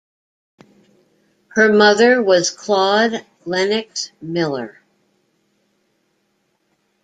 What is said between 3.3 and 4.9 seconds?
Lennox Miller.